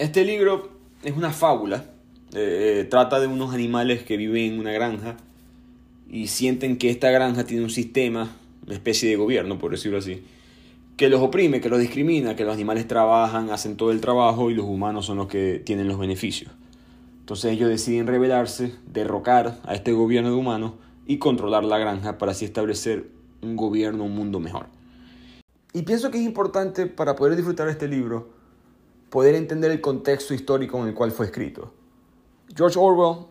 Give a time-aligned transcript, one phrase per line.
[0.00, 0.70] Este libro
[1.02, 1.84] es una fábula.
[2.32, 5.18] Eh, trata de unos animales que viven en una granja
[6.08, 10.22] y sienten que esta granja tiene un sistema, una especie de gobierno, por decirlo así,
[10.96, 14.54] que los oprime, que los discrimina, que los animales trabajan, hacen todo el trabajo y
[14.54, 16.50] los humanos son los que tienen los beneficios.
[17.18, 20.72] Entonces ellos deciden rebelarse, derrocar a este gobierno de humanos
[21.06, 23.10] y controlar la granja para así establecer
[23.42, 24.68] un gobierno, un mundo mejor.
[25.74, 28.39] Y pienso que es importante para poder disfrutar este libro
[29.10, 31.72] poder entender el contexto histórico en el cual fue escrito.
[32.56, 33.26] George Orwell,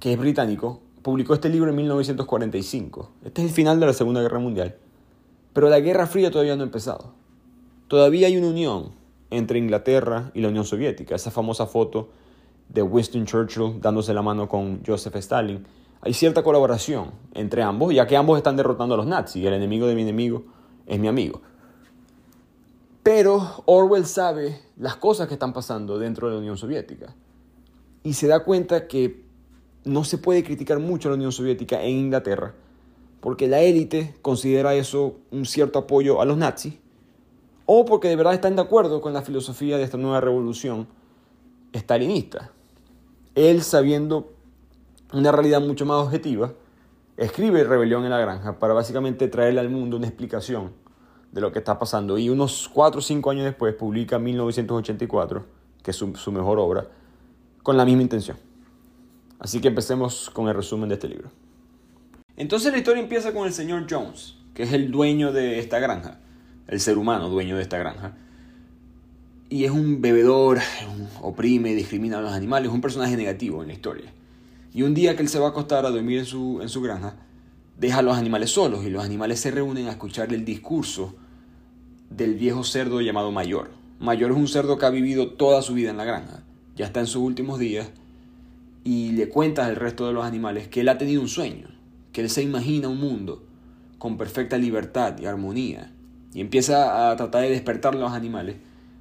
[0.00, 3.10] que es británico, publicó este libro en 1945.
[3.24, 4.76] Este es el final de la Segunda Guerra Mundial.
[5.52, 7.12] Pero la Guerra Fría todavía no ha empezado.
[7.88, 8.92] Todavía hay una unión
[9.30, 11.14] entre Inglaterra y la Unión Soviética.
[11.14, 12.08] Esa famosa foto
[12.68, 15.66] de Winston Churchill dándose la mano con Joseph Stalin.
[16.00, 19.44] Hay cierta colaboración entre ambos, ya que ambos están derrotando a los nazis.
[19.44, 20.44] El enemigo de mi enemigo
[20.86, 21.42] es mi amigo.
[23.04, 27.14] Pero Orwell sabe las cosas que están pasando dentro de la Unión Soviética.
[28.02, 29.22] Y se da cuenta que
[29.84, 32.54] no se puede criticar mucho a la Unión Soviética en Inglaterra,
[33.20, 36.78] porque la élite considera eso un cierto apoyo a los nazis,
[37.66, 40.88] o porque de verdad están de acuerdo con la filosofía de esta nueva revolución
[41.74, 42.52] estalinista.
[43.34, 44.32] Él, sabiendo
[45.12, 46.54] una realidad mucho más objetiva,
[47.18, 50.83] escribe Rebelión en la Granja para básicamente traerle al mundo una explicación
[51.34, 52.16] de lo que está pasando.
[52.16, 55.44] Y unos 4 o 5 años después publica 1984,
[55.82, 56.86] que es su, mejor obra,
[57.62, 58.36] con la misma intención.
[59.40, 61.30] Así que empecemos con el resumen de este libro.
[62.36, 66.20] Entonces la historia empieza con el señor Jones, que es el dueño de esta granja,
[66.68, 68.16] el ser humano dueño de esta granja.
[69.50, 70.60] Y es un bebedor,
[71.20, 74.12] oprime, discrimina a los animales, es un personaje negativo en la historia.
[74.72, 76.80] Y un día que él se va a acostar a dormir en su, en su
[76.80, 77.16] granja,
[77.76, 81.14] deja a los animales solos y los animales se reúnen a escuchar el discurso
[82.16, 83.70] del viejo cerdo llamado Mayor.
[83.98, 86.42] Mayor es un cerdo que ha vivido toda su vida en la granja,
[86.76, 87.90] ya está en sus últimos días
[88.84, 91.68] y le cuentas al resto de los animales que él ha tenido un sueño,
[92.12, 93.42] que él se imagina un mundo
[93.98, 95.90] con perfecta libertad y armonía,
[96.34, 98.56] y empieza a tratar de despertar a los animales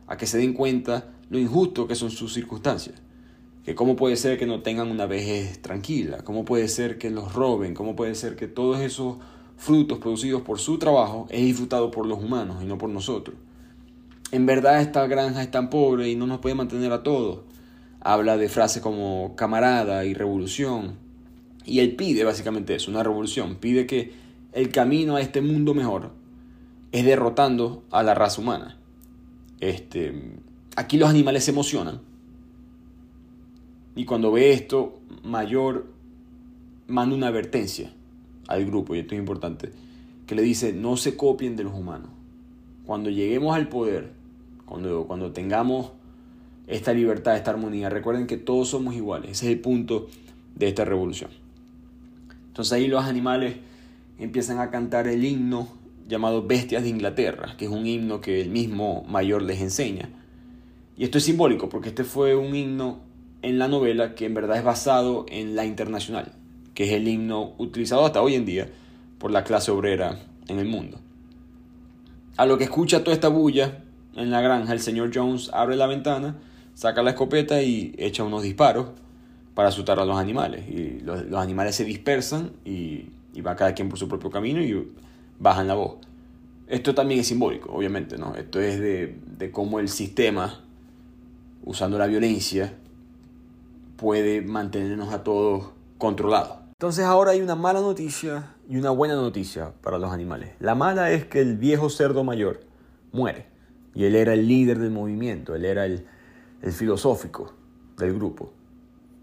[0.08, 2.96] a que se den cuenta lo injusto que son sus circunstancias,
[3.66, 7.34] que cómo puede ser que no tengan una vejez tranquila, cómo puede ser que los
[7.34, 9.18] roben, cómo puede ser que todos esos
[9.58, 13.36] frutos producidos por su trabajo es disfrutado por los humanos y no por nosotros.
[14.32, 17.40] En verdad esta granja es tan pobre y no nos puede mantener a todos
[18.04, 20.96] habla de frases como camarada y revolución.
[21.66, 23.56] Y él pide básicamente eso, una revolución.
[23.56, 24.12] Pide que
[24.52, 26.12] el camino a este mundo mejor
[26.92, 28.78] es derrotando a la raza humana.
[29.62, 30.14] Este,
[30.76, 32.02] aquí los animales se emocionan.
[33.96, 35.88] Y cuando ve esto, Mayor
[36.88, 37.94] manda una advertencia
[38.48, 39.72] al grupo, y esto es importante,
[40.28, 42.10] que le dice, no se copien de los humanos.
[42.86, 44.12] Cuando lleguemos al poder,
[44.66, 45.92] cuando, cuando tengamos
[46.68, 47.90] esta libertad, esta armonía.
[47.90, 49.32] Recuerden que todos somos iguales.
[49.32, 50.08] Ese es el punto
[50.56, 51.32] de esta revolución.
[52.48, 53.56] Entonces ahí los animales
[54.20, 55.68] empiezan a cantar el himno
[56.08, 60.10] llamado Bestias de Inglaterra, que es un himno que el mismo mayor les enseña.
[60.96, 63.00] Y esto es simbólico porque este fue un himno
[63.42, 66.34] en la novela que en verdad es basado en la internacional,
[66.74, 68.68] que es el himno utilizado hasta hoy en día
[69.18, 71.00] por la clase obrera en el mundo.
[72.38, 73.84] A lo que escucha toda esta bulla
[74.16, 76.36] en la granja, el señor Jones abre la ventana
[76.74, 78.88] saca la escopeta y echa unos disparos
[79.54, 80.68] para asustar a los animales.
[80.70, 83.10] Y los, animales se dispersan y,
[83.42, 84.92] va cada quien por su propio camino y
[85.40, 85.98] bajan la voz.
[86.68, 88.36] Esto también es simbólico, obviamente, ¿no?
[88.36, 90.62] Esto es de, de cómo el sistema,
[91.66, 92.74] usando la violencia,
[93.98, 96.63] puede mantenernos a todos controlados.
[96.74, 100.56] Entonces ahora hay una mala noticia y una buena noticia para los animales.
[100.60, 102.62] La mala es que el viejo cerdo mayor
[103.12, 103.46] muere.
[103.94, 106.06] Y él era el líder del movimiento, él era el,
[106.72, 107.54] filosófico
[107.98, 108.52] del grupo.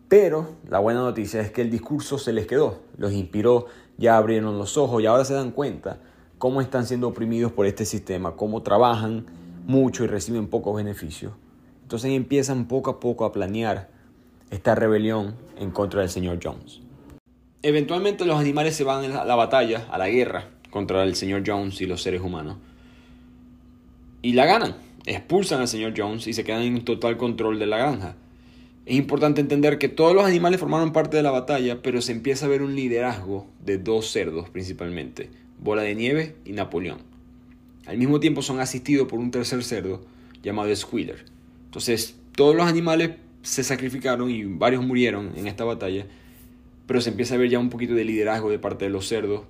[0.08, 3.66] Pero la buena noticia es que el discurso se les quedó, los inspiró,
[3.98, 5.98] ya abrieron los ojos y ahora se dan cuenta
[6.38, 9.26] cómo están siendo oprimidos por este sistema, cómo trabajan
[9.66, 11.32] mucho y reciben pocos beneficios.
[11.82, 13.90] Entonces empiezan poco a poco a planear
[14.50, 16.80] esta rebelión en contra del señor Jones.
[17.62, 21.80] Eventualmente los animales se van a la batalla, a la guerra contra el señor Jones
[21.80, 22.56] y los seres humanos.
[24.22, 24.76] y la ganan.
[25.06, 28.16] Expulsan al señor Jones y se quedan en total control de la granja.
[28.84, 32.46] Es importante entender que todos los animales formaron parte de la batalla, pero se empieza
[32.46, 36.98] a ver un liderazgo de dos cerdos principalmente, Bola de Nieve y Napoleón.
[37.86, 40.02] Al mismo tiempo son asistidos por un tercer cerdo
[40.42, 41.24] llamado Squealer.
[41.66, 46.06] Entonces, todos los animales se sacrificaron y varios murieron en esta batalla,
[46.90, 49.42] pero se empieza a ver ya un poquito de liderazgo de parte de los cerdos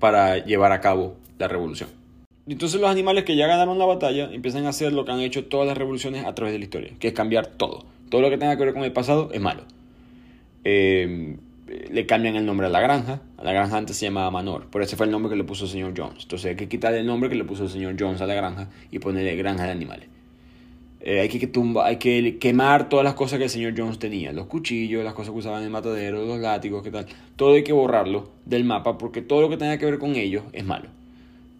[0.00, 1.88] para llevar a cabo la revolución.
[2.48, 5.44] Entonces los animales que ya ganaron la batalla empiezan a hacer lo que han hecho
[5.44, 7.84] todas las revoluciones a través de la historia, que es cambiar todo.
[8.10, 9.62] Todo lo que tenga que ver con el pasado es malo.
[10.64, 11.36] Eh,
[11.92, 13.20] le cambian el nombre a la granja.
[13.38, 14.66] A la granja antes se llamaba Manor.
[14.66, 16.24] Por ese fue el nombre que le puso el señor Jones.
[16.24, 18.68] Entonces hay que quitar el nombre que le puso el señor Jones a la granja
[18.90, 20.08] y ponerle granja de animales.
[21.04, 21.50] Eh, hay, que
[21.82, 24.32] hay que quemar todas las cosas que el señor Jones tenía.
[24.32, 27.06] Los cuchillos, las cosas que usaban en el matadero, los látigos, qué tal.
[27.36, 30.44] Todo hay que borrarlo del mapa porque todo lo que tenga que ver con ellos
[30.52, 30.88] es malo.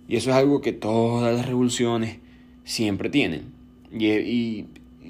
[0.09, 2.19] Y eso es algo que todas las revoluciones
[2.65, 3.53] siempre tienen.
[3.93, 4.67] y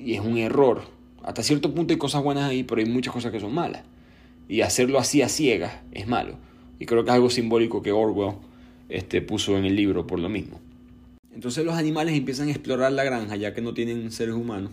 [0.06, 0.82] es un error
[1.22, 3.82] hasta cierto punto hay cosas buenas ahí, pero hay muchas cosas que son malas.
[4.48, 6.36] Y hacerlo así a ciegas es malo.
[6.78, 8.34] Y creo que es algo simbólico que Orwell
[8.88, 10.58] este, puso en el libro por lo mismo.
[11.34, 14.70] Entonces los animales empiezan a explorar la granja ya que no tienen seres humanos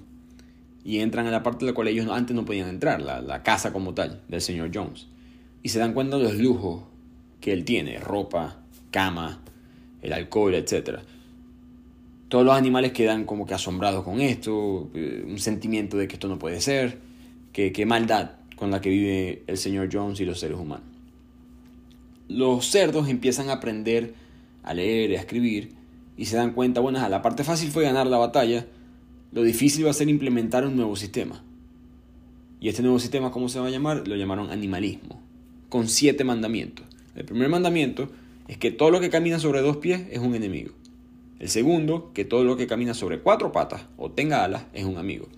[0.83, 3.73] y entran a la parte de la cual ellos antes no podían entrar, la, casa
[3.73, 5.07] como tal del señor Jones.
[5.63, 6.83] Y se dan cuenta de los lujos
[7.41, 8.59] que él tiene, ropa,
[8.91, 9.41] cama,
[10.01, 11.03] el alcohol, etcétera
[12.29, 16.27] todos los animales quedan como que asombrados con esto, eh, un sentimiento de que esto
[16.27, 16.99] no puede ser,
[17.51, 20.85] que qué maldad con la que vive el señor Jones y los seres humanos.
[22.27, 24.13] Los cerdos empiezan a aprender
[24.61, 25.71] a leer y a escribir
[26.19, 28.65] y se dan cuenta, bueno, la parte fácil fue ganar la batalla,
[29.31, 31.41] lo difícil va a ser implementar un nuevo sistema.
[32.59, 34.05] Y este nuevo sistema, ¿cómo se va a llamar?
[34.05, 35.21] Lo llamaron animalismo,
[35.69, 36.85] con siete mandamientos.
[37.15, 38.09] El primer mandamiento
[38.49, 40.71] es que todo lo que camina sobre dos pies es un enemigo.
[41.39, 44.97] El segundo, que todo lo que camina sobre cuatro patas o tenga alas es un
[44.97, 45.29] amigo.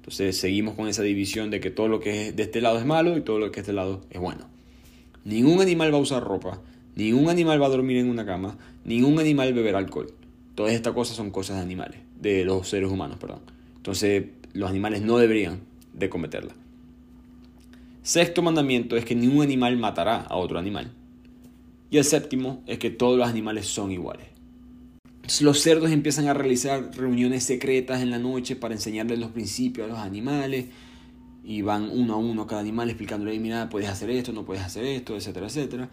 [0.00, 2.84] Entonces seguimos con esa división de que todo lo que es de este lado es
[2.84, 4.44] malo y todo lo que es de este lado es bueno.
[5.24, 6.60] Ningún animal va a usar ropa,
[6.94, 10.12] ningún animal va a dormir en una cama, ningún animal beberá alcohol.
[10.56, 13.42] Todas estas cosas son cosas de animales, de los seres humanos, perdón.
[13.76, 15.60] Entonces los animales no deberían
[15.92, 16.54] de cometerla.
[18.02, 20.90] Sexto mandamiento es que ningún animal matará a otro animal.
[21.90, 24.36] Y el séptimo es que todos los animales son iguales
[25.40, 29.90] los cerdos empiezan a realizar reuniones secretas en la noche para enseñarles los principios a
[29.90, 30.66] los animales
[31.44, 34.84] y van uno a uno cada animal explicándole, mira, puedes hacer esto, no puedes hacer
[34.84, 35.88] esto, etcétera, etcétera.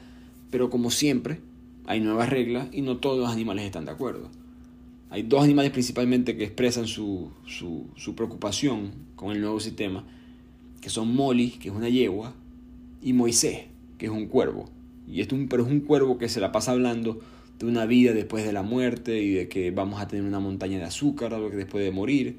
[0.51, 1.39] Pero como siempre,
[1.86, 4.30] hay nuevas reglas y no todos los animales están de acuerdo.
[5.13, 10.04] Hay dos animales principalmente que expresan su, su, preocupación con el nuevo sistema,
[10.81, 12.33] que son Molly, que es una yegua,
[13.00, 13.65] y Moisés,
[14.00, 14.71] que es un cuervo.
[15.07, 17.19] Y esto, pero es un cuervo que se la pasa hablando
[17.60, 20.80] de una vida después de la muerte y de que vamos a tener una montaña
[20.80, 22.38] de azúcar después de morir.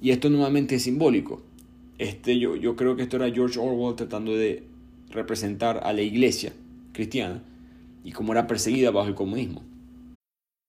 [0.00, 1.42] Y esto nuevamente es simbólico.
[1.98, 4.62] Este, yo, yo creo que esto era George Orwell tratando de
[5.10, 6.52] representar a la iglesia
[6.92, 7.42] cristiana
[8.04, 9.71] y cómo era perseguida bajo el comunismo.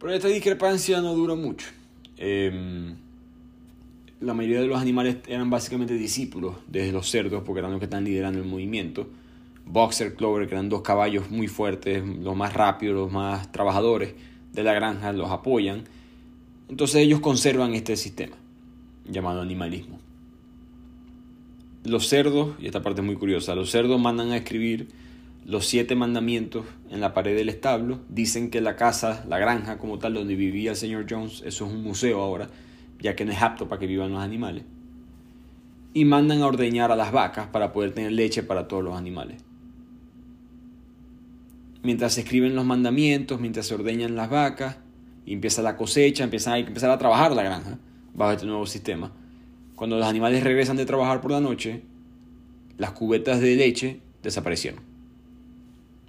[0.00, 1.68] Pero esta discrepancia no dura mucho.
[2.16, 2.94] Eh,
[4.20, 7.84] la mayoría de los animales eran básicamente discípulos de los cerdos, porque eran los que
[7.84, 9.08] están liderando el movimiento.
[9.66, 14.14] Boxer, Clover, que eran dos caballos muy fuertes, los más rápidos, los más trabajadores
[14.52, 15.84] de la granja, los apoyan.
[16.68, 18.36] Entonces ellos conservan este sistema
[19.06, 19.98] llamado animalismo.
[21.84, 24.88] Los cerdos, y esta parte es muy curiosa, los cerdos mandan a escribir
[25.44, 28.00] los siete mandamientos en la pared del establo.
[28.08, 31.72] Dicen que la casa, la granja como tal, donde vivía el señor Jones, eso es
[31.72, 32.48] un museo ahora,
[33.00, 34.64] ya que no es apto para que vivan los animales.
[35.92, 39.42] Y mandan a ordeñar a las vacas para poder tener leche para todos los animales.
[41.82, 44.76] Mientras se escriben los mandamientos, mientras se ordeñan las vacas,
[45.26, 47.78] empieza la cosecha, empieza, hay que empezar a trabajar la granja
[48.14, 49.12] bajo este nuevo sistema.
[49.74, 51.82] Cuando los animales regresan de trabajar por la noche,
[52.76, 54.89] las cubetas de leche desaparecieron.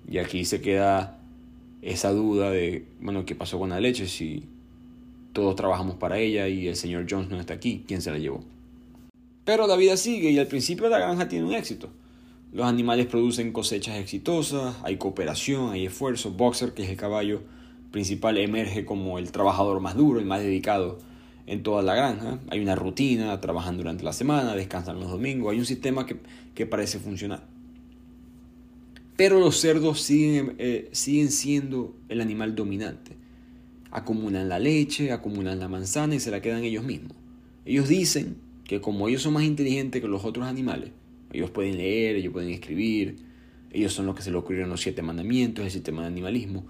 [0.09, 1.19] Y aquí se queda
[1.81, 4.07] esa duda de, bueno, ¿qué pasó con la leche?
[4.07, 4.43] Si
[5.33, 8.43] todos trabajamos para ella y el señor Jones no está aquí, ¿quién se la llevó?
[9.45, 11.89] Pero la vida sigue y al principio la granja tiene un éxito.
[12.53, 16.31] Los animales producen cosechas exitosas, hay cooperación, hay esfuerzo.
[16.31, 17.41] Boxer, que es el caballo
[17.91, 20.99] principal emerge como el trabajador más duro, el más dedicado
[21.47, 22.39] en toda la granja.
[22.49, 26.17] Hay una rutina, trabajan durante la semana, descansan los domingos, hay un sistema que,
[26.53, 27.43] que parece funcionar.
[29.21, 33.11] Pero los cerdos siguen, eh, siguen siendo el animal dominante.
[33.91, 37.11] Acumulan la leche, acumulan la manzana y se la quedan ellos mismos.
[37.63, 40.89] Ellos dicen que como ellos son más inteligentes que los otros animales,
[41.33, 43.17] ellos pueden leer, ellos pueden escribir,
[43.71, 46.65] ellos son los que se le ocurrieron los siete mandamientos, el sistema de animalismo.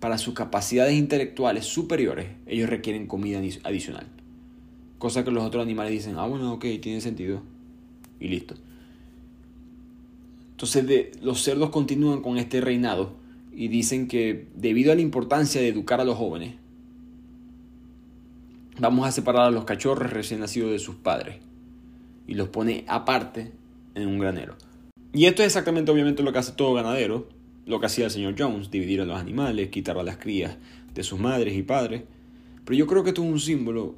[0.00, 4.06] Para sus capacidades intelectuales superiores, ellos requieren comida adicional.
[4.96, 7.42] Cosa que los otros animales dicen, ah, bueno, ok, tiene sentido.
[8.18, 8.54] Y listo.
[10.56, 13.12] Entonces los cerdos continúan con este reinado
[13.54, 16.54] y dicen que debido a la importancia de educar a los jóvenes,
[18.78, 21.36] vamos a separar a los cachorros recién nacidos de sus padres
[22.26, 23.52] y los pone aparte
[23.94, 24.56] en un granero.
[25.12, 27.28] Y esto es exactamente obviamente lo que hace todo ganadero,
[27.66, 30.56] lo que hacía el señor Jones, dividir a los animales, quitar a las crías
[30.94, 32.04] de sus madres y padres.
[32.64, 33.96] Pero yo creo que esto es un símbolo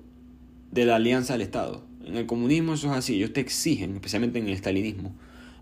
[0.72, 1.84] de la alianza del Estado.
[2.04, 5.14] En el comunismo eso es así, ellos te exigen, especialmente en el stalinismo,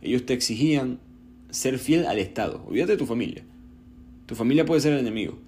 [0.02, 0.98] ellos te exigían
[1.50, 2.62] ser fiel al Estado.
[2.66, 3.44] Olvídate de tu familia.
[4.26, 5.38] Tu familia puede ser el enemigo.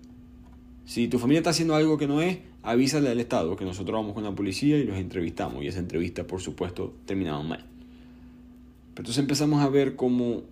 [0.85, 4.15] Si tu familia está haciendo algo que no es, avísale al Estado que nosotros vamos
[4.15, 5.63] con la policía y los entrevistamos.
[5.63, 7.65] Y esa entrevista, por supuesto, terminaba mal.
[8.95, 10.43] Pero entonces empezamos a ver cómo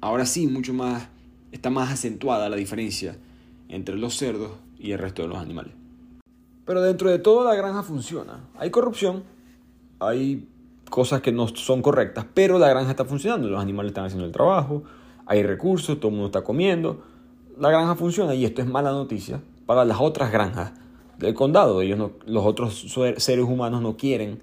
[0.00, 1.08] ahora sí, mucho más,
[1.50, 3.16] está más acentuada la diferencia
[3.68, 5.72] entre los cerdos y el resto de los animales.
[6.66, 8.44] Pero dentro de todo la granja funciona.
[8.56, 9.24] Hay corrupción,
[9.98, 10.46] hay
[10.94, 14.30] cosas que no son correctas, pero la granja está funcionando, los animales están haciendo el
[14.30, 14.84] trabajo,
[15.26, 17.02] hay recursos, todo el mundo está comiendo,
[17.58, 20.72] la granja funciona y esto es mala noticia para las otras granjas
[21.18, 21.80] del condado.
[21.80, 22.86] Ellos no, los otros
[23.16, 24.40] seres humanos no quieren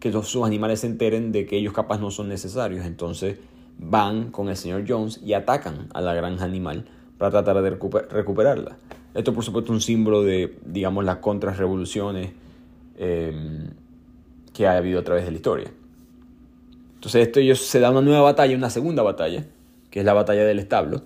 [0.00, 3.38] que los, sus animales se enteren de que ellos capaz no son necesarios, entonces
[3.78, 6.84] van con el señor Jones y atacan a la granja animal
[7.16, 7.70] para tratar de
[8.10, 8.76] recuperarla.
[9.14, 12.32] Esto por supuesto es un símbolo de, digamos, las contrarrevoluciones
[12.96, 13.70] eh,
[14.52, 15.72] que ha habido a través de la historia.
[17.02, 19.44] Entonces esto ellos se da una nueva batalla, una segunda batalla,
[19.90, 21.02] que es la batalla del establo,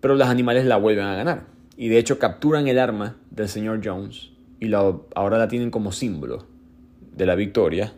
[0.00, 1.44] pero los animales la vuelven a ganar.
[1.76, 6.46] Y de hecho capturan el arma del señor Jones y ahora la tienen como símbolo
[7.14, 7.92] de la victoria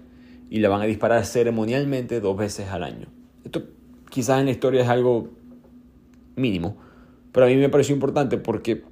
[0.50, 3.06] y la van a disparar ceremonialmente dos veces al año.
[3.44, 3.62] Esto
[4.10, 5.30] quizás en la historia es algo
[6.34, 6.78] mínimo,
[7.30, 8.82] pero a mí me pareció importante porque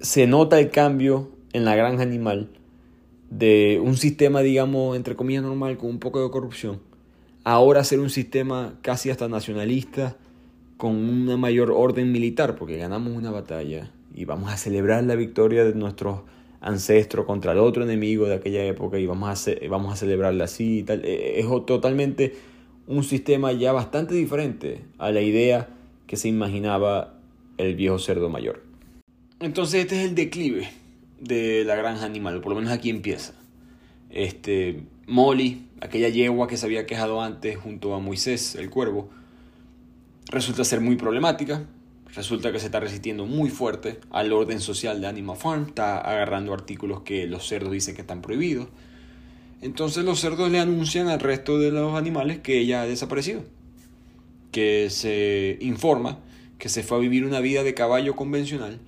[0.00, 2.48] se nota el cambio en la granja animal
[3.30, 6.80] de un sistema, digamos, entre comillas normal, con un poco de corrupción,
[7.44, 10.16] ahora ser un sistema casi hasta nacionalista,
[10.76, 15.64] con una mayor orden militar, porque ganamos una batalla y vamos a celebrar la victoria
[15.64, 16.20] de nuestros
[16.60, 20.82] ancestros contra el otro enemigo de aquella época y vamos a, vamos a celebrarla así
[20.82, 21.04] tal.
[21.04, 22.34] E, es totalmente
[22.86, 25.68] un sistema ya bastante diferente a la idea
[26.06, 27.14] que se imaginaba
[27.58, 28.62] el viejo cerdo mayor.
[29.40, 30.68] Entonces este es el declive
[31.20, 33.34] de la granja animal, por lo menos aquí empieza.
[34.10, 39.10] Este, Molly, aquella yegua que se había quejado antes junto a Moisés, el cuervo,
[40.30, 41.64] resulta ser muy problemática.
[42.14, 46.54] Resulta que se está resistiendo muy fuerte al orden social de Animal Farm, está agarrando
[46.54, 48.68] artículos que los cerdos dicen que están prohibidos.
[49.62, 53.42] Entonces los cerdos le anuncian al resto de los animales que ella ha desaparecido,
[54.52, 56.20] que se informa
[56.58, 58.78] que se fue a vivir una vida de caballo convencional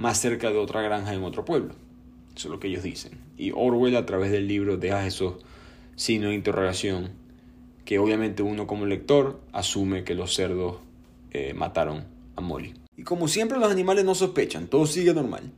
[0.00, 1.74] más cerca de otra granja en otro pueblo.
[2.34, 3.20] Eso es lo que ellos dicen.
[3.36, 5.34] Y Orwell a través del libro deja esos
[5.94, 7.10] signos de interrogación
[7.84, 10.76] que obviamente uno como lector asume que los cerdos
[11.32, 12.04] eh, mataron
[12.34, 12.72] a Molly.
[12.96, 15.52] Y como siempre los animales no sospechan, todo sigue normal.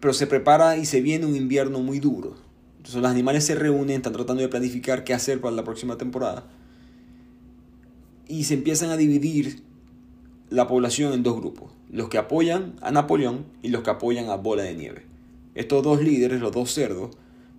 [0.00, 2.34] Pero se prepara y se viene un invierno muy duro.
[2.78, 6.48] Entonces los animales se reúnen, están tratando de planificar qué hacer para la próxima temporada.
[8.26, 9.68] Y se empiezan a dividir
[10.50, 14.36] la población en dos grupos, los que apoyan a Napoleón y los que apoyan a
[14.36, 15.06] Bola de Nieve.
[15.54, 17.10] Estos dos líderes, los dos cerdos,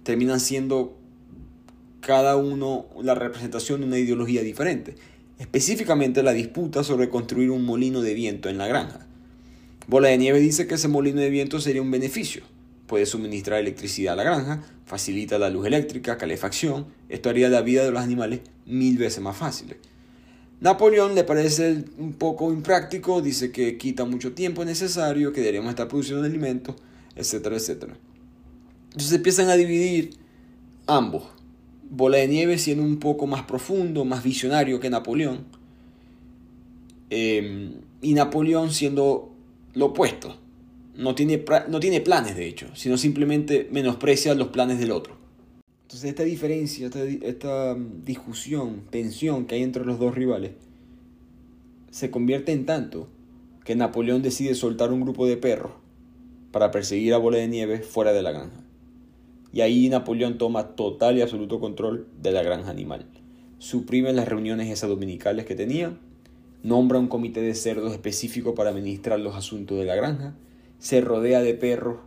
[0.04, 0.98] terminan siendo
[2.02, 4.96] cada uno la representación de una ideología diferente,
[5.40, 9.08] específicamente la disputa sobre construir un molino de viento en la granja.
[9.88, 12.44] Bola de Nieve dice que ese molino de viento sería un beneficio,
[12.88, 17.86] puede suministrar electricidad a la granja, facilita la luz eléctrica, calefacción, esto haría la vida
[17.86, 19.78] de los animales mil veces más fácil.
[20.62, 25.88] Napoleón le parece un poco impráctico, dice que quita mucho tiempo necesario, que deberíamos estar
[25.88, 26.76] produciendo alimentos,
[27.16, 27.98] etcétera, etcétera.
[28.92, 30.12] Entonces empiezan a dividir
[30.86, 31.24] ambos.
[31.90, 35.46] Bola de Nieve siendo un poco más profundo, más visionario que Napoleón.
[37.10, 39.34] Em, y Napoleón siendo
[39.74, 40.38] lo opuesto.
[40.96, 45.21] No tiene, no tiene planes, de hecho, sino simplemente menosprecia los planes del otro.
[45.92, 46.90] Entonces esta diferencia,
[47.22, 50.52] esta, mm, discusión, tensión que hay entre los dos rivales,
[51.90, 53.10] se convierte en tanto
[53.66, 55.74] que Napoleón decide soltar un grupo de perros
[56.54, 58.64] para perseguir a Bola de Nieve fuera de la granja.
[59.52, 63.06] Y ahí Napoleón toma total y absoluto control de la granja animal.
[63.60, 65.98] Suprime las reuniones esas dominicales que tenía,
[66.64, 70.36] nombra un comité de cerdos específico para administrar los asuntos de la granja,
[70.80, 71.98] se rodea de perros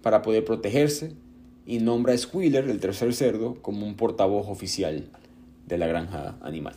[0.00, 1.12] para poder protegerse
[1.66, 5.08] y nombra a Squealer, el tercer cerdo, como un portavoz oficial
[5.66, 6.74] de la granja animal.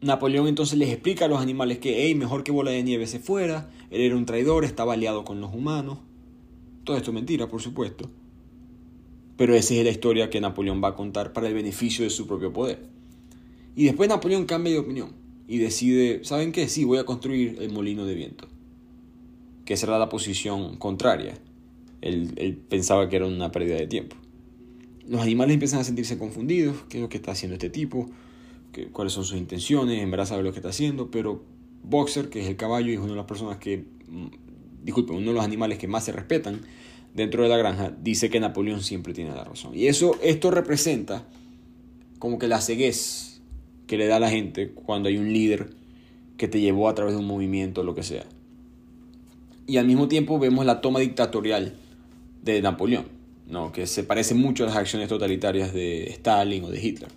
[0.00, 3.20] Napoleón entonces les explica a los animales que, hey, mejor que Bola de Nieve se
[3.20, 5.98] fuera, él era un traidor, estaba aliado con los humanos.
[6.84, 8.10] Todo esto es mentira, por supuesto.
[9.36, 12.26] Pero esa es la historia que Napoleón va a contar para el beneficio de su
[12.26, 12.86] propio poder.
[13.74, 15.12] Y después Napoleón cambia de opinión
[15.48, 16.68] y decide, ¿saben qué?
[16.68, 18.46] Sí, voy a construir el molino de viento.
[19.64, 21.38] Que será la posición contraria.
[22.04, 24.16] Él, pensaba que era una pérdida de tiempo.
[25.08, 28.10] Los animales empiezan a sentirse confundidos, qué es lo que está haciendo este tipo,
[28.92, 31.42] cuáles son sus intenciones, en verdad sabe lo que está haciendo, pero
[31.82, 35.28] Boxer, que es el caballo y es una de las personas que, mm, disculpen, uno
[35.28, 36.60] de los animales que más se respetan
[37.14, 39.74] dentro de la granja, dice que Napoleón siempre tiene la razón.
[39.74, 41.26] Y eso, esto representa
[42.18, 43.40] como que la ceguez
[43.86, 45.70] que le da a la gente cuando hay un líder
[46.36, 48.24] que te llevó a través de un movimiento o lo que sea.
[49.66, 51.76] Y al mismo tiempo vemos la toma dictatorial
[52.44, 53.06] de Napoleón,
[53.48, 53.72] ¿no?
[53.72, 57.10] que se parece mucho a las acciones totalitarias de Stalin o de Hitler.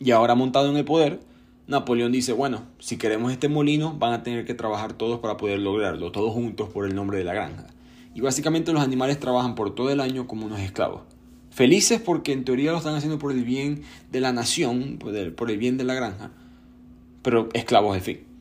[0.00, 1.20] Y ahora montado en el poder,
[1.68, 5.60] Napoleón dice, bueno, si queremos este molino, van a tener que trabajar todos para poder
[5.60, 7.68] lograrlo, todos juntos por el nombre de la granja.
[8.14, 11.02] Y básicamente los animales trabajan por todo el año como unos esclavos.
[11.50, 15.14] Felices porque en teoría lo están haciendo por el bien de la nación, por
[15.50, 16.30] el, bien de la granja,
[17.22, 18.31] pero esclavos al fin.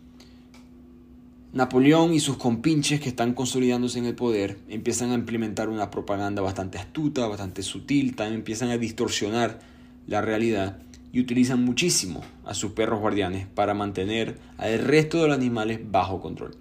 [1.54, 6.42] Napoleón y sus compinches que están consolidándose en el poder empiezan a implementar una propaganda
[6.42, 9.60] bastante astuta, bastante sutil, también empiezan a distorsionar
[10.08, 10.80] la realidad
[11.12, 16.22] y utilizan muchísimo a sus perros guardianes para mantener al resto de los animales bajo
[16.22, 16.56] control.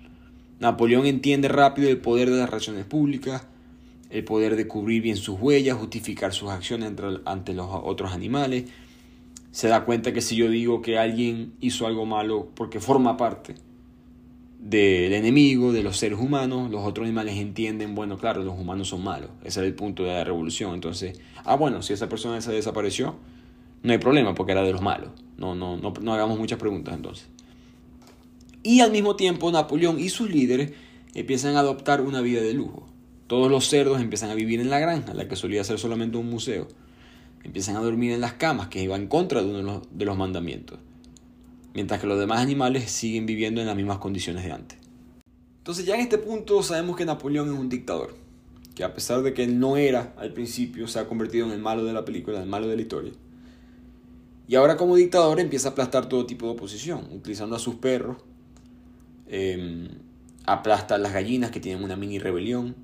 [0.58, 3.46] Napoleón entiende rápido el poder de las relaciones públicas,
[4.10, 6.92] el poder de cubrir bien sus huellas, justificar sus acciones
[7.26, 8.64] ante los otros animales.
[9.52, 13.54] Se da cuenta que si yo digo que alguien hizo algo malo porque forma parte
[14.60, 19.02] del enemigo, de los seres humanos, los otros animales entienden, bueno, claro, los humanos son
[19.02, 19.30] malos.
[19.42, 20.74] Ese es el punto de la revolución.
[20.74, 23.16] Entonces, ah, bueno, si esa persona se desapareció,
[23.82, 25.10] no hay problema porque era de los malos.
[25.38, 27.28] No, no, no, no hagamos muchas preguntas entonces.
[28.62, 30.72] Y al mismo tiempo Napoleón y sus líderes
[31.14, 32.86] empiezan a adoptar una vida de lujo.
[33.26, 36.28] Todos los cerdos empiezan a vivir en la granja, la que solía ser solamente un
[36.28, 36.68] museo.
[37.42, 40.78] Empiezan a dormir en las camas, que iba en contra de uno de los, mandamientos.
[41.74, 44.78] Mientras que los demás animales siguen viviendo en las mismas condiciones de antes.
[45.58, 48.14] Entonces ya en este punto sabemos que Napoleón es un dictador.
[48.74, 51.60] Que a pesar de que él no era al principio, se ha convertido en el
[51.60, 53.12] malo de la película, el malo de la historia.
[54.48, 58.16] Y ahora como dictador empieza a aplastar todo tipo de oposición, utilizando a sus perros,
[59.28, 59.88] eh,
[60.44, 62.74] aplasta a las gallinas que tienen una mini rebelión,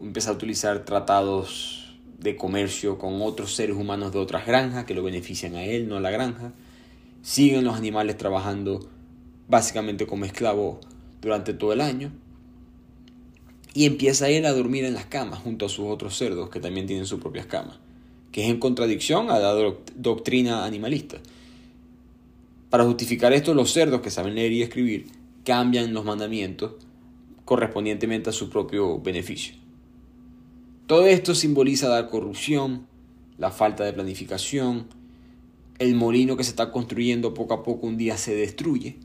[0.00, 5.02] empieza a utilizar tratados de comercio con otros seres humanos de otras granjas que lo
[5.02, 6.52] benefician a él, no a la granja.
[7.22, 8.88] Siguen los animales trabajando
[9.48, 10.78] básicamente como esclavos
[11.20, 12.12] durante todo el año.
[13.74, 16.86] Y empieza él a dormir en las camas junto a sus otros cerdos que también
[16.86, 17.78] tienen sus propias camas
[18.32, 19.54] que es en contradicción a la
[19.94, 21.18] doctrina animalista.
[22.70, 25.08] Para justificar esto, los cerdos que saben leer y escribir
[25.44, 26.72] cambian los mandamientos
[27.44, 29.54] correspondientemente a su propio beneficio.
[30.86, 32.86] Todo esto simboliza la corrupción,
[33.36, 34.86] la falta de planificación,
[35.78, 38.96] el molino que se está construyendo poco a poco un día se destruye.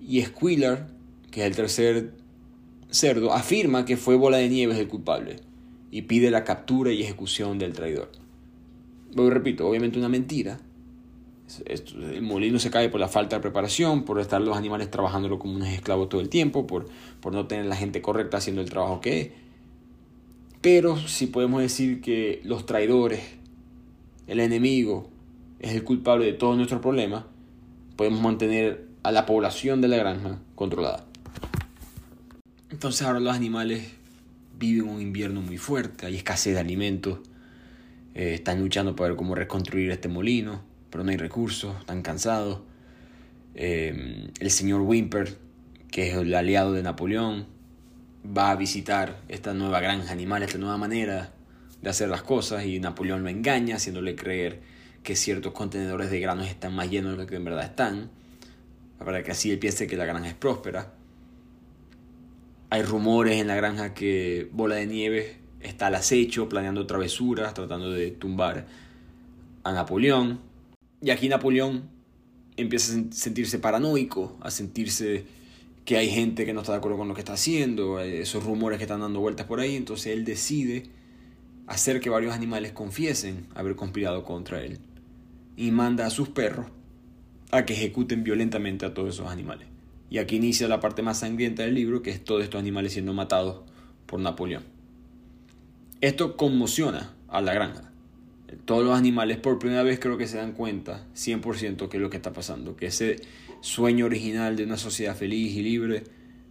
[0.00, 0.86] Y Squealer,
[1.30, 2.14] que es el tercer
[2.90, 5.36] cerdo, afirma que fue Bola de Nieves el culpable
[5.90, 8.10] y pide la captura y ejecución del traidor.
[9.14, 10.58] Lo repito, obviamente una mentira.
[11.66, 15.54] El molino se cae por la falta de preparación, por estar los animales trabajándolo como
[15.54, 16.88] unos esclavos todo el tiempo, por,
[17.20, 19.28] por no tener la gente correcta haciendo el trabajo que es.
[20.62, 23.20] Pero si podemos decir que los traidores,
[24.32, 25.10] el enemigo,
[25.60, 27.24] es el culpable de todos nuestros problemas,
[27.96, 31.04] podemos mantener a la población de la granja controlada.
[32.70, 33.92] Entonces ahora los animales
[34.58, 37.18] viven un invierno muy fuerte, hay escasez de alimentos,
[38.14, 42.60] eh, están luchando para ver cómo reconstruir este molino, pero no hay recursos, están cansados.
[43.54, 45.36] Eh, el señor Wimper,
[45.90, 47.44] que es el aliado de Napoleón,
[48.24, 51.34] va a visitar esta nueva granja animal, esta nueva manera
[51.82, 54.60] de hacer las cosas y Napoleón lo engaña haciéndole creer
[55.02, 58.10] que ciertos contenedores de granos están más llenos de lo que en verdad están,
[58.98, 60.94] para que así él piense que la granja es próspera.
[62.70, 67.90] Hay rumores en la granja que Bola de Nieve está al acecho, planeando travesuras, tratando
[67.90, 68.66] de tumbar
[69.64, 70.40] a Napoleón.
[71.02, 71.90] Y aquí Napoleón
[72.56, 75.24] empieza a sentirse paranoico, a sentirse
[75.84, 78.78] que hay gente que no está de acuerdo con lo que está haciendo, esos rumores
[78.78, 80.84] que están dando vueltas por ahí, entonces él decide
[81.72, 84.78] hacer que varios animales confiesen haber conspirado contra él
[85.56, 86.66] y manda a sus perros
[87.50, 89.68] a que ejecuten violentamente a todos esos animales.
[90.10, 93.14] Y aquí inicia la parte más sangrienta del libro, que es todos estos animales siendo
[93.14, 93.62] matados
[94.04, 94.64] por Napoleón.
[96.02, 97.90] Esto conmociona a la granja.
[98.66, 102.10] Todos los animales por primera vez creo que se dan cuenta 100% que es lo
[102.10, 103.16] que está pasando, que ese
[103.62, 106.04] sueño original de una sociedad feliz y libre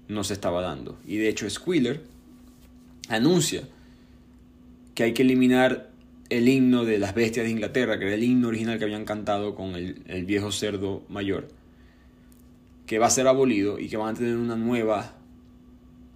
[0.07, 0.97] no se estaba dando.
[1.05, 2.01] Y de hecho Squealer
[3.07, 3.67] anuncia
[5.01, 5.89] que hay que eliminar
[6.29, 9.55] el himno de las bestias de Inglaterra, que era el himno original que habían cantado
[9.55, 11.47] con el, el viejo cerdo mayor,
[12.85, 15.15] que va a ser abolido y que van a tener una nueva,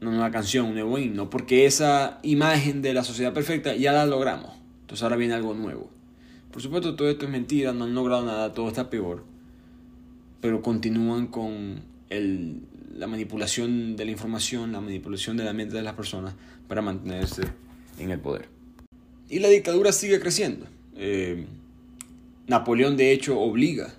[0.02, 4.06] una nueva canción, un nuevo himno, porque esa imagen de la sociedad perfecta ya la
[4.06, 4.52] logramos.
[4.82, 5.89] Entonces ahora viene algo nuevo.
[6.52, 9.24] Por supuesto, todo esto es mentira, no han logrado nada, todo está peor.
[10.41, 12.62] Pero continúan con el,
[12.95, 16.36] la manipulación de la información, la manipulación de la mente de las personas
[16.67, 17.41] para mantenerse
[17.98, 18.55] en el poder.
[19.29, 20.67] Y la dictadura sigue creciendo.
[20.95, 21.45] Eh,
[22.47, 23.93] Napoleón de hecho obliga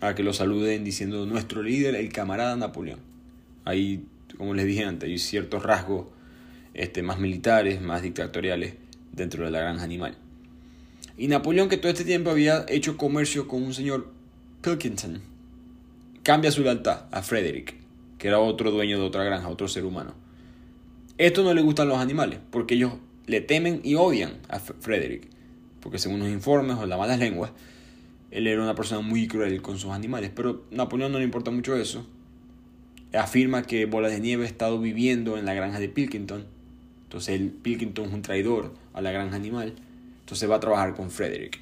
[0.00, 3.00] a que lo saluden diciendo nuestro líder, el camarada Napoleón.
[3.64, 4.04] Ahí,
[4.36, 6.06] como les dije antes, hay ciertos rasgos
[6.74, 8.74] este, más militares, más dictatoriales
[9.12, 10.16] dentro de la granja animal.
[11.16, 14.12] Y Napoleón, que todo este tiempo había hecho comercio con un señor
[14.62, 15.22] Pilkington,
[16.22, 17.74] cambia su lealtad a Frederick,
[18.18, 20.14] que era otro dueño de otra granja, otro ser humano.
[21.18, 22.94] Esto no le gustan los animales, porque ellos
[23.26, 25.28] le temen y odian a Frederick,
[25.80, 27.52] porque según los informes o las malas lenguas,
[28.30, 31.76] él era una persona muy cruel con sus animales, pero Napoleón no le importa mucho
[31.76, 32.06] eso.
[33.12, 36.44] Afirma que Bola de Nieve ha estado viviendo en la granja de Pilkington,
[37.04, 39.74] entonces el Pilkington es un traidor a la granja animal,
[40.20, 41.60] entonces va a trabajar con Frederick.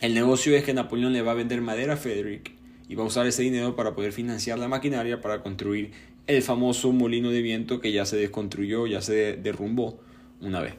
[0.00, 2.52] El negocio es que Napoleón le va a vender madera a Frederick
[2.88, 5.92] y va a usar ese dinero para poder financiar la maquinaria para construir
[6.26, 9.98] el famoso molino de viento que ya se desconstruyó, ya se derrumbó
[10.40, 10.74] una vez.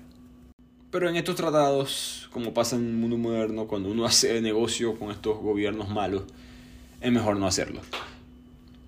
[0.91, 5.12] Pero en estos tratados, como pasa en el mundo moderno, cuando uno hace negocio con
[5.12, 6.24] estos gobiernos malos,
[7.02, 7.82] es mejor no hacerlo.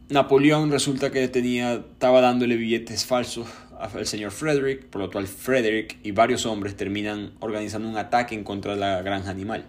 [0.10, 3.48] Napoleón resulta que tenía, estaba dándole billetes falsos
[3.80, 8.44] al señor Frederick, por lo cual Frederick y varios hombres terminan organizando un ataque en
[8.44, 9.66] contra de la granja animal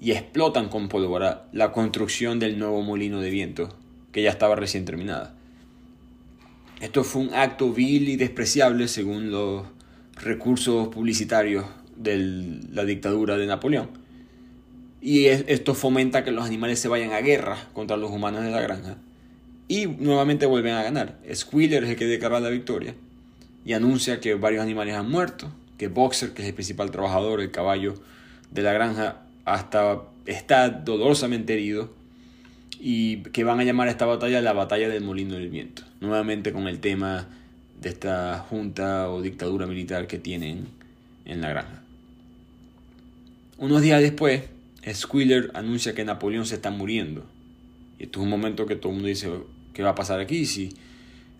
[0.00, 3.76] y explotan con pólvora la construcción del nuevo molino de viento
[4.12, 5.34] que ya estaba recién terminada.
[6.80, 9.66] Esto fue un acto vil y despreciable según los
[10.22, 11.64] recursos publicitarios
[11.96, 13.88] de la dictadura de Napoleón.
[15.00, 18.60] Y esto fomenta que los animales se vayan a guerra contra los humanos de la
[18.60, 18.96] granja.
[19.68, 21.18] Y nuevamente vuelven a ganar.
[21.32, 22.94] Squealer es el que declara la victoria.
[23.64, 25.52] Y anuncia que varios animales han muerto.
[25.76, 27.94] Que Boxer, que es el principal trabajador, el caballo
[28.50, 31.92] de la granja, hasta está dolorosamente herido.
[32.80, 35.82] Y que van a llamar a esta batalla la batalla del molino del viento.
[36.00, 37.28] Nuevamente con el tema
[37.80, 40.66] de esta junta o dictadura militar que tienen
[41.24, 41.82] en la granja.
[43.58, 44.42] Unos días después,
[44.92, 47.26] Squealer anuncia que Napoleón se está muriendo.
[47.98, 49.30] Y esto es un momento que todo el mundo dice,
[49.72, 50.46] ¿qué va a pasar aquí?
[50.46, 50.74] Si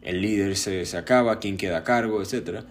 [0.03, 2.64] el líder se, se acaba, quién queda a cargo, etc.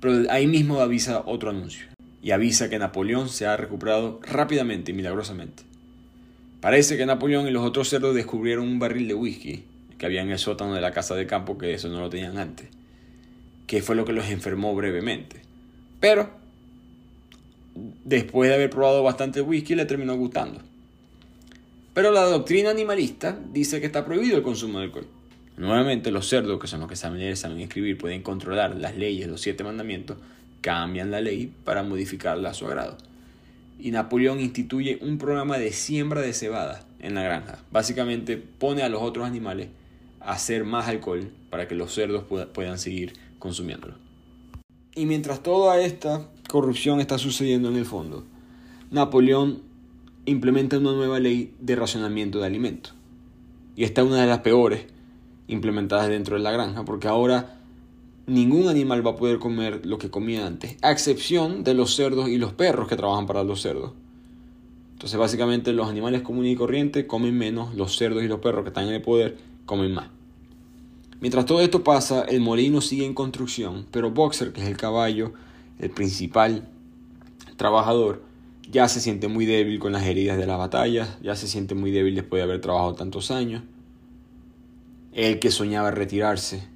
[0.00, 1.86] Pero ahí mismo avisa otro anuncio.
[2.22, 5.62] Y avisa que Napoleón se ha recuperado rápidamente y milagrosamente.
[6.60, 9.64] Parece que Napoleón y los otros cerdos descubrieron un barril de whisky
[9.98, 12.38] que había en el sótano de la casa de campo, que eso no lo tenían
[12.38, 12.68] antes
[13.66, 15.40] que fue lo que los enfermó brevemente.
[16.00, 16.30] Pero,
[18.04, 20.60] después de haber probado bastante whisky, le terminó gustando.
[21.94, 25.06] Pero la doctrina animalista dice que está prohibido el consumo de alcohol.
[25.56, 29.28] Nuevamente, los cerdos, que son los que saben leer, saben escribir, pueden controlar las leyes,
[29.28, 30.18] los siete mandamientos,
[30.60, 32.98] cambian la ley para modificarla a su agrado.
[33.78, 37.58] Y Napoleón instituye un programa de siembra de cebada en la granja.
[37.70, 39.68] Básicamente pone a los otros animales
[40.20, 43.12] a hacer más alcohol para que los cerdos puedan seguir
[43.44, 43.94] consumiéndolo.
[44.94, 48.24] Y mientras toda esta corrupción está sucediendo en el fondo,
[48.90, 49.60] Napoleón
[50.24, 52.94] implementa una nueva ley de racionamiento de alimentos.
[53.76, 54.86] Y esta es una de las peores
[55.46, 57.58] implementadas dentro de la granja, porque ahora
[58.26, 62.30] ningún animal va a poder comer lo que comía antes, a excepción de los cerdos
[62.30, 63.92] y los perros que trabajan para los cerdos.
[64.94, 68.68] Entonces básicamente los animales comunes y corrientes comen menos, los cerdos y los perros que
[68.68, 70.08] están en el poder comen más.
[71.24, 75.32] Mientras todo esto pasa, el molino sigue en construcción, pero Boxer, que es el caballo,
[75.78, 76.68] el principal
[77.56, 78.22] trabajador,
[78.70, 81.90] ya se siente muy débil con las heridas de la batalla, ya se siente muy
[81.90, 83.62] débil después de haber trabajado tantos años.
[85.14, 86.68] Él que soñaba retirarse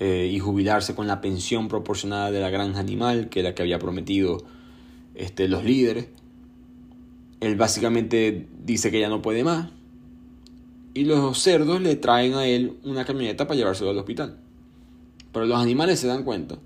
[0.00, 3.62] eh, y jubilarse con la pensión proporcionada de la granja animal, que es la que
[3.62, 4.38] había prometido
[5.14, 6.08] este, los líderes.
[7.38, 9.68] Él básicamente dice que ya no puede más,
[10.96, 14.38] y los cerdos le traen a él una camioneta para llevárselo al hospital.
[15.30, 16.58] Pero los animales se dan cuenta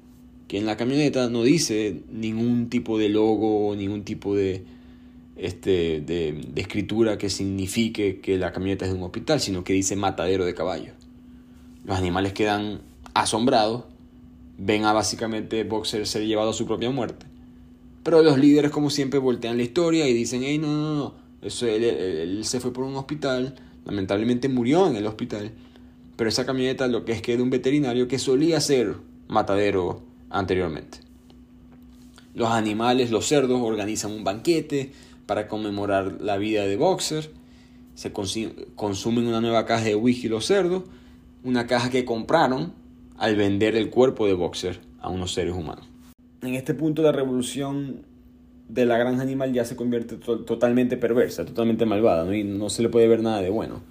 [0.46, 4.62] que en la camioneta no dice ningún tipo de logo, ningún tipo de,
[5.34, 9.96] este, de, escritura que signifique que la camioneta es de un hospital, sino que dice
[9.96, 10.94] matadero de caballos.
[11.84, 12.82] Los animales quedan
[13.14, 13.82] asombrados,
[14.58, 17.26] ven a básicamente Boxer ser llevado a su propia muerte.
[18.04, 21.66] Pero los líderes, como siempre, voltean la historia y dicen, hey, no, no, no, Eso,
[21.66, 23.56] él se fue por un hospital,
[23.90, 25.50] lamentablemente murió en el hospital,
[26.16, 28.94] pero esa camioneta lo que es que de un veterinario que solía ser
[29.26, 30.98] matadero anteriormente.
[32.34, 34.92] Los animales, los cerdos, organizan un banquete
[35.26, 37.30] para conmemorar la vida de Boxer.
[37.96, 40.84] Se consumen una nueva caja de whisky los cerdos,
[41.42, 42.72] una caja que compraron
[43.18, 45.86] al vender el cuerpo de Boxer a unos seres humanos.
[46.42, 48.06] En este punto la revolución
[48.72, 52.34] de la granja animal ya se convierte totalmente perversa, totalmente malvada, ¿no?
[52.34, 53.82] y no se le puede ver nada de bueno.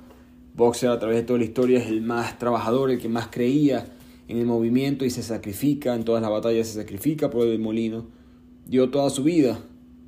[0.55, 3.85] Boxer a través de toda la historia es el más trabajador, el que más creía
[4.27, 8.07] en el movimiento y se sacrifica, en todas las batallas se sacrifica por el molino.
[8.65, 9.59] Dio toda su vida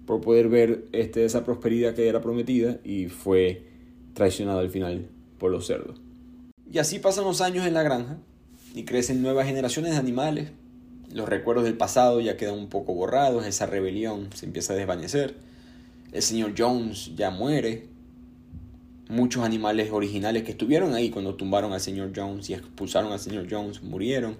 [0.05, 3.65] por poder ver este, esa prosperidad que era prometida y fue
[4.13, 5.07] traicionado al final
[5.37, 6.01] por los cerdos.
[6.71, 8.19] Y así pasan los años en la granja
[8.75, 10.51] y crecen nuevas generaciones de animales,
[11.13, 15.35] los recuerdos del pasado ya quedan un poco borrados, esa rebelión se empieza a desvanecer.
[16.11, 17.87] El señor Jones ya muere.
[19.09, 23.47] Muchos animales originales que estuvieron ahí cuando tumbaron al señor Jones y expulsaron al señor
[23.49, 24.37] Jones murieron.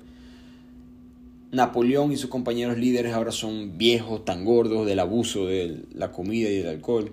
[1.52, 6.50] Napoleón y sus compañeros líderes ahora son viejos, tan gordos del abuso de la comida
[6.50, 7.12] y del alcohol.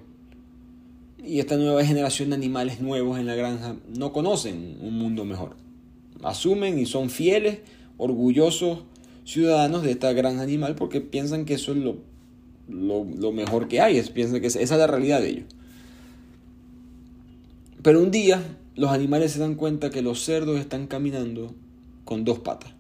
[1.25, 5.57] Y esta nueva generación de animales nuevos en la granja no conocen un mundo mejor.
[6.23, 7.59] Asumen y son fieles,
[7.97, 8.85] orgullosos
[9.29, 11.99] ciudadanos de esta gran animal porque piensan que eso es lo,
[12.67, 15.45] lo, mejor que hay, piensan que esa es la realidad de ellos.
[17.83, 18.43] Pero un día
[18.75, 21.55] los animales se dan cuenta que los cerdos están caminando
[22.07, 22.73] con dos patas.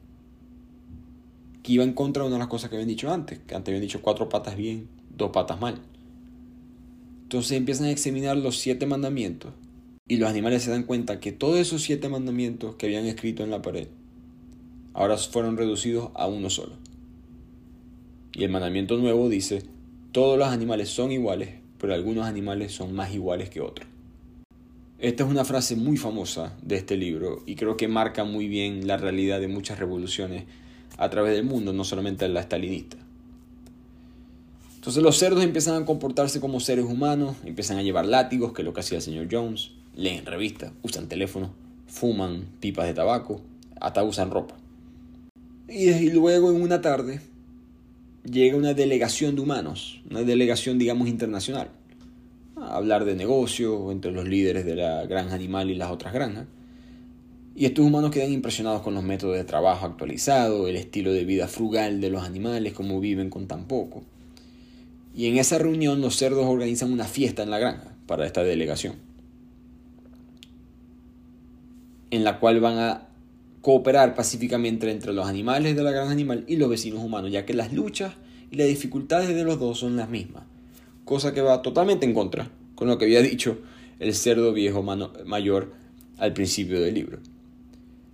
[1.62, 3.70] Que iba en contra de una de las cosas que habían dicho antes, que antes
[3.70, 5.78] habían dicho cuatro patas bien, dos patas mal.
[7.24, 9.52] Entonces empiezan a examinar los siete mandamientos
[10.06, 13.50] y los animales se dan cuenta que todos esos siete mandamientos que habían escrito en
[13.50, 13.88] la pared
[14.98, 16.72] ahora fueron reducidos a uno solo.
[18.32, 19.62] Y el mandamiento nuevo dice,
[20.10, 23.86] todos los animales son iguales, pero algunos animales son más iguales que otros.
[24.98, 28.88] Esta es una frase muy famosa de este libro y creo que marca muy bien
[28.88, 30.46] la realidad de muchas revoluciones
[30.96, 32.96] a través del mundo, no solamente la stalinista.
[34.74, 38.66] Entonces los cerdos empiezan a comportarse como seres humanos, empiezan a llevar látigos, que es
[38.66, 41.52] lo que hacía el señor Jones, leen revistas, usan teléfono,
[41.86, 43.40] fuman pipas de tabaco,
[43.80, 44.56] hasta usan ropa.
[45.68, 47.20] Y luego en una tarde
[48.24, 51.68] llega una delegación de humanos, una delegación digamos internacional,
[52.56, 56.46] a hablar de negocio entre los líderes de la granja animal y las otras granjas.
[57.54, 61.48] Y estos humanos quedan impresionados con los métodos de trabajo actualizados, el estilo de vida
[61.48, 64.04] frugal de los animales, cómo viven con tan poco.
[65.14, 68.94] Y en esa reunión los cerdos organizan una fiesta en la granja para esta delegación,
[72.10, 73.07] en la cual van a
[73.60, 77.54] cooperar pacíficamente entre los animales de la granja animal y los vecinos humanos, ya que
[77.54, 78.14] las luchas
[78.50, 80.44] y las dificultades de los dos son las mismas,
[81.04, 83.58] cosa que va totalmente en contra con lo que había dicho
[83.98, 85.72] el cerdo viejo mayor
[86.18, 87.18] al principio del libro.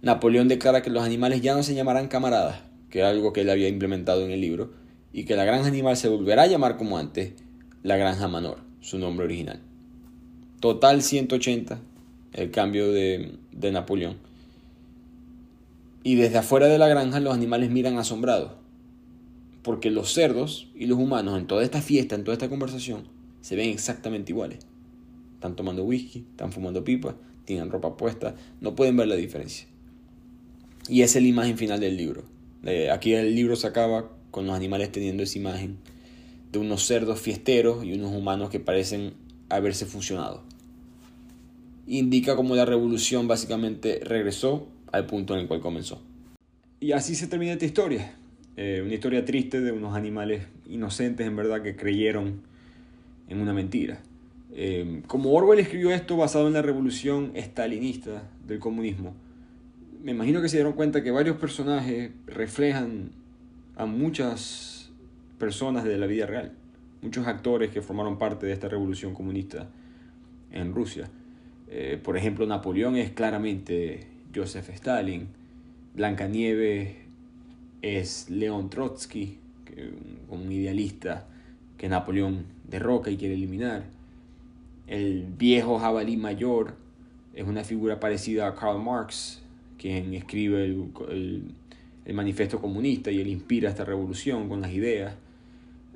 [0.02, 3.50] Napoleón declara que los animales ya no se llamarán camaradas, que es algo que él
[3.50, 4.72] había implementado en el libro,
[5.12, 7.33] y que la granja animal se volverá a llamar como antes
[7.83, 9.61] la granja Manor, su nombre original.
[10.61, 11.78] Total 180,
[12.33, 14.16] el cambio de, de Napoleón
[16.04, 18.52] y desde afuera de la granja los animales miran asombrados,
[19.62, 23.08] porque los cerdos y los humanos en toda esta fiesta, en toda esta conversación,
[23.40, 24.58] se ven exactamente iguales.
[25.34, 29.66] Están tomando whisky, están fumando pipa, tienen ropa puesta, no pueden ver la diferencia.
[30.88, 32.24] Y esa es la imagen final del libro.
[32.92, 35.78] Aquí el libro se acaba con los animales teniendo esa imagen
[36.52, 39.14] de unos cerdos fiesteros y unos humanos que parecen
[39.48, 40.42] haberse fusionado.
[41.86, 46.02] Indica cómo la revolución básicamente regresó al punto en el cual comenzó.
[46.80, 48.14] Y así se termina esta historia.
[48.57, 52.42] Eh, una historia triste de unos animales inocentes en verdad que creyeron
[53.28, 54.00] en una mentira.
[54.52, 59.14] Eh, como Orwell escribió esto basado en la revolución estalinista del comunismo,
[60.02, 63.11] me imagino que se dieron cuenta que varios personajes reflejan
[63.74, 64.92] a muchas
[65.38, 66.52] personas de la vida real,
[67.02, 69.68] muchos actores que formaron parte de esta revolución comunista
[70.52, 71.09] en Rusia.
[71.68, 75.29] Eh, por ejemplo, Napoleón es claramente Joseph Stalin.
[75.94, 76.97] Blancanieves
[77.83, 79.38] es León Trotsky,
[80.29, 81.27] un idealista
[81.77, 83.85] que Napoleón derroca y quiere eliminar.
[84.87, 86.77] El viejo jabalí mayor
[87.35, 89.40] es una figura parecida a Karl Marx,
[89.79, 91.53] quien escribe el,
[92.05, 95.14] el, manifiesto comunista y él inspira esta revolución con las ideas.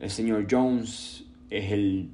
[0.01, 2.09] El señor Jones es el,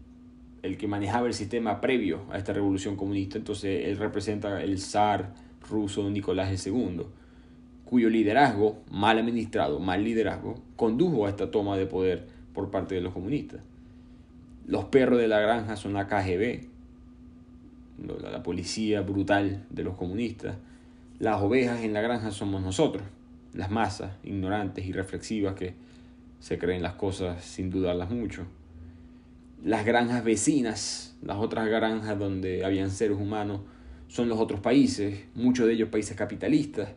[0.63, 5.35] el que manejaba el sistema previo a esta revolución comunista, entonces él representa el zar
[5.68, 7.03] ruso Nicolás II,
[7.85, 13.00] cuyo liderazgo, mal administrado, mal liderazgo, condujo a esta toma de poder por parte de
[13.00, 13.61] los comunistas.
[14.66, 16.66] Los perros de la granja son la KGB,
[18.31, 20.57] la policía brutal de los comunistas.
[21.18, 23.05] Las ovejas en la granja somos nosotros,
[23.53, 25.74] las masas ignorantes y reflexivas que
[26.40, 28.46] se creen las cosas sin dudarlas mucho.
[29.62, 33.61] Las granjas vecinas, las otras granjas donde habían seres humanos,
[34.09, 36.90] son los otros países, muchos de ellos países capitalistas,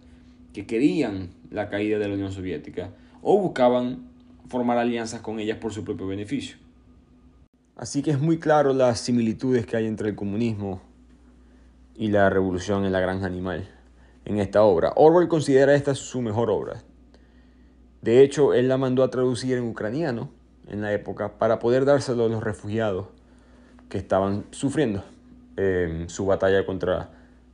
[0.53, 2.91] que querían la caída de la Unión Soviética
[3.21, 4.07] o buscaban
[4.47, 6.57] formar alianzas con ellas por su propio beneficio.
[7.75, 10.81] Así que es muy claro las similitudes que hay entre el comunismo
[11.95, 13.69] y la revolución en la granja animal
[14.25, 14.93] en esta obra.
[14.95, 16.83] Orwell considera esta su mejor obra.
[18.01, 20.29] De hecho, él la mandó a traducir en ucraniano
[20.67, 23.07] en la época para poder dárselo a los refugiados
[23.89, 25.03] que estaban sufriendo
[26.07, 27.09] su batalla contra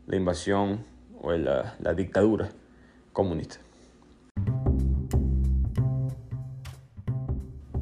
[0.08, 0.86] la invasión
[1.22, 2.50] o la, la dictadura
[3.14, 3.58] comunista.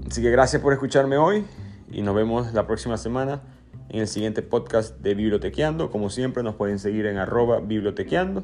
[0.07, 1.45] Así que gracias por escucharme hoy
[1.89, 3.41] y nos vemos la próxima semana
[3.89, 5.89] en el siguiente podcast de Bibliotequeando.
[5.89, 8.43] Como siempre nos pueden seguir en arroba bibliotequeando.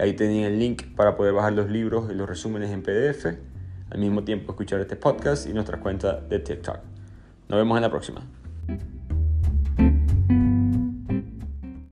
[0.00, 3.26] Ahí tienen el link para poder bajar los libros y los resúmenes en PDF.
[3.90, 6.78] Al mismo tiempo escuchar este podcast y nuestra cuenta de TikTok.
[7.48, 8.22] Nos vemos en la próxima.